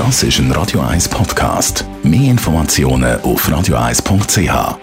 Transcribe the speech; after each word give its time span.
Das 0.00 0.22
ist 0.22 0.38
ein 0.38 0.50
Radio 0.52 0.80
1 0.80 1.10
Podcast. 1.10 1.84
Mehr 2.02 2.30
Informationen 2.30 3.20
auf 3.20 3.46
radio1.ch. 3.46 4.78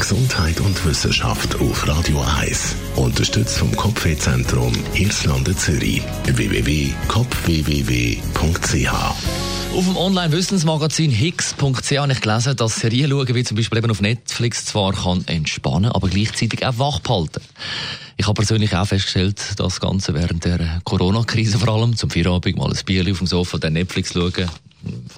Gesundheit 0.00 0.58
und 0.60 0.86
Wissenschaft 0.86 1.54
auf 1.60 1.86
Radio 1.86 2.24
1. 2.40 2.74
Unterstützt 2.96 3.58
vom 3.58 3.76
Kopfwehzentrum 3.76 4.72
Irlande 4.94 5.54
Zürich. 5.54 6.00
www.kopfwww.ch 6.24 6.94
auf 9.74 9.84
dem 9.84 9.96
Online-Wissensmagazin 9.96 11.10
hicks.ch 11.10 11.98
habe 11.98 12.12
ich 12.12 12.20
gelesen, 12.20 12.56
dass 12.56 12.76
Serien 12.76 13.10
schauen, 13.10 13.34
wie 13.34 13.42
zum 13.42 13.56
Beispiel 13.56 13.78
eben 13.78 13.90
auf 13.90 14.00
Netflix, 14.00 14.66
zwar 14.66 14.92
kann 14.92 15.24
entspannen, 15.26 15.90
aber 15.90 16.08
gleichzeitig 16.08 16.64
auch 16.64 16.78
wach 16.78 17.00
behalten. 17.00 17.42
Ich 18.16 18.26
habe 18.26 18.34
persönlich 18.34 18.74
auch 18.76 18.86
festgestellt, 18.86 19.40
das 19.56 19.80
Ganze 19.80 20.14
während 20.14 20.44
der 20.44 20.80
Corona-Krise 20.84 21.58
vor 21.58 21.74
allem, 21.74 21.96
zum 21.96 22.10
Feierabend 22.10 22.56
mal 22.56 22.70
ein 22.70 22.84
Bier 22.86 23.10
auf 23.10 23.18
dem 23.18 23.26
Sofa, 23.26 23.58
dann 23.58 23.72
Netflix 23.72 24.12
schauen, 24.12 24.48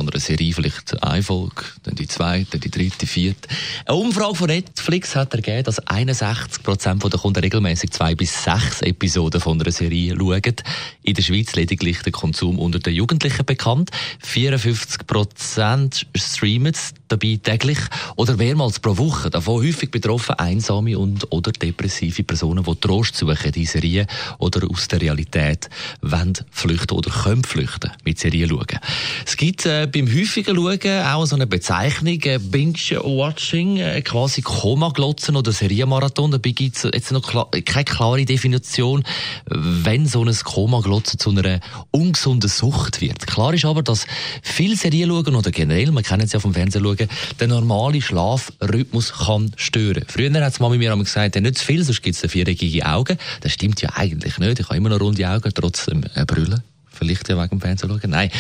von 0.07 0.15
einer 0.15 0.21
Serie 0.21 0.53
vielleicht 0.53 1.03
eine 1.03 1.23
Folge, 1.23 1.65
dann 1.83 1.97
die 1.97 2.07
zweite, 2.07 2.53
dann 2.53 2.61
die 2.61 2.71
dritte, 2.71 2.99
die 3.01 3.07
vierte. 3.07 3.49
Eine 3.85 3.97
Umfrage 3.97 4.35
von 4.37 4.47
Netflix 4.47 5.17
hat 5.17 5.35
ergeben, 5.35 5.65
dass 5.65 5.81
61 5.81 6.63
Prozent 6.63 7.03
der 7.03 7.19
Kunden 7.19 7.41
regelmäßig 7.41 7.91
zwei 7.91 8.15
bis 8.15 8.45
sechs 8.45 8.83
Episoden 8.83 9.41
von 9.41 9.61
einer 9.61 9.73
Serie 9.73 10.15
schauen. 10.17 10.55
In 11.03 11.15
der 11.15 11.23
Schweiz 11.23 11.55
lediglich 11.57 12.03
der 12.03 12.13
Konsum 12.13 12.59
unter 12.59 12.79
den 12.79 12.95
Jugendlichen 12.95 13.45
bekannt. 13.45 13.91
54 14.23 15.07
Prozent 15.07 16.07
streamen 16.15 16.75
dabei 17.09 17.39
täglich 17.43 17.79
oder 18.17 18.37
mehrmals 18.37 18.81
pro 18.81 18.97
Woche. 18.97 19.31
Davon 19.31 19.65
häufig 19.65 19.91
betroffen 19.91 20.37
einsame 20.37 20.99
und 20.99 21.31
oder 21.33 21.53
depressive 21.53 22.23
Personen, 22.23 22.65
die 22.65 22.77
Trost 22.77 23.17
suchen 23.17 23.53
in 23.55 23.67
Serien 23.67 24.07
oder 24.39 24.69
aus 24.71 24.89
der 24.89 25.01
Realität 25.01 25.69
wollen 26.01 26.35
flüchten 26.51 26.97
oder 26.97 27.11
können 27.11 27.45
flüchten 27.45 27.91
mit 28.05 28.19
Serien 28.19 28.49
schauen. 28.49 28.81
Es 29.25 29.37
gibt 29.37 29.67
äh, 29.67 29.87
beim 29.97 30.09
häufigen 30.09 30.55
Schauen 30.55 31.07
auch 31.07 31.25
so 31.25 31.37
eine 31.37 31.47
Bezeichnung, 31.47 32.21
äh, 32.25 32.39
Binge-Watching, 32.39 33.79
äh, 33.79 34.03
quasi 34.03 34.43
Koma-Glotzen 34.43 35.37
oder 35.37 35.53
Serienmarathon. 35.53 36.33
Dabei 36.33 36.51
gibt 36.51 36.77
es 36.77 36.83
jetzt 36.83 37.13
noch 37.13 37.27
klar, 37.27 37.49
keine 37.65 37.85
klare 37.87 38.27
Definition, 38.27 39.05
wenn 39.47 40.07
so 40.07 40.23
ein 40.23 40.35
Koma-Glotzen 40.35 41.19
zu 41.19 41.31
einer 41.31 41.61
ungesunden 41.93 42.51
Sucht 42.51 43.01
wird. 43.01 43.27
Klar 43.27 43.55
ist 43.55 43.65
aber, 43.65 43.83
dass 43.83 44.07
viel 44.43 44.77
Serien 44.77 45.09
schauen 45.09 45.35
oder 45.35 45.51
generell, 45.51 45.91
man 45.93 46.05
kennt 46.05 46.25
es 46.25 46.33
ja 46.33 46.41
vom 46.41 46.53
Fernsehen 46.53 46.85
schauen, 46.85 47.09
der 47.41 47.49
normale 47.49 48.03
Schlafrhythmus 48.03 49.15
kann 49.15 49.53
stören. 49.57 50.05
Früher 50.09 50.31
hat 50.45 50.53
es 50.53 50.61
Mami 50.61 50.77
mir 50.77 50.95
gesagt, 50.95 51.41
nicht 51.41 51.57
zu 51.57 51.65
viel, 51.65 51.83
sonst 51.83 52.03
gibt 52.03 52.23
es 52.23 52.31
viereckige 52.31 52.85
Augen. 52.85 53.17
Das 53.41 53.53
stimmt 53.53 53.81
ja 53.81 53.89
eigentlich 53.95 54.37
nicht. 54.37 54.61
Ich 54.61 54.67
habe 54.67 54.77
immer 54.77 54.91
noch 54.91 55.01
runde 55.01 55.27
Augen, 55.27 55.51
trotzdem 55.55 56.05
äh, 56.15 56.27
brüllen. 56.27 56.63
Vielleicht 56.99 57.29
ja 57.29 57.37
wegen 57.37 57.51
dem 57.51 57.61
Fernsehen 57.61 57.91
schauen. 57.91 58.11
Nein. 58.11 58.31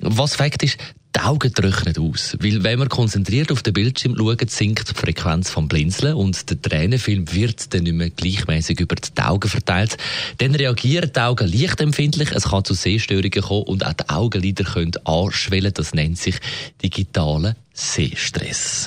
Was 0.00 0.36
Fakt 0.36 0.62
ist, 0.62 0.78
die 1.14 1.20
Augen 1.20 1.52
trocknen 1.52 1.96
aus. 1.98 2.36
Weil 2.40 2.64
wenn 2.64 2.78
man 2.78 2.88
konzentriert 2.88 3.52
auf 3.52 3.62
den 3.62 3.72
Bildschirm 3.72 4.16
schaut, 4.16 4.50
sinkt 4.50 4.90
die 4.90 4.94
Frequenz 4.94 5.50
vom 5.50 5.68
Blinzeln 5.68 6.14
und 6.14 6.50
der 6.50 6.60
Tränenfilm 6.60 7.32
wird 7.32 7.72
dann 7.72 7.84
nicht 7.84 7.94
mehr 7.94 8.10
gleichmäßig 8.10 8.80
über 8.80 8.96
die 8.96 9.22
Augen 9.22 9.48
verteilt. 9.48 9.96
Dann 10.38 10.54
reagieren 10.54 11.10
die 11.14 11.20
Augen 11.20 11.48
leicht 11.48 11.80
empfindlich, 11.80 12.32
es 12.32 12.44
kann 12.44 12.64
zu 12.64 12.74
Sehstörungen 12.74 13.30
kommen 13.30 13.62
und 13.64 13.86
auch 13.86 13.92
die 13.92 14.08
Augenlider 14.08 14.64
können 14.64 14.92
anschwellen. 15.04 15.72
Das 15.72 15.94
nennt 15.94 16.18
sich 16.18 16.36
digitalen 16.82 17.54
Sehstress. 17.72 18.86